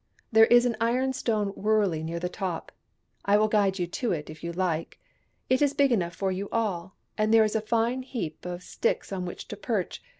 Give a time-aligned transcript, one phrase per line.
[0.31, 2.71] "There is an ironstone wurley near the top—
[3.25, 4.99] I will guide you to it, if you like.
[5.47, 9.11] It is big enough for you all, and there is a fine heap of sticks
[9.11, 10.01] on which to perch.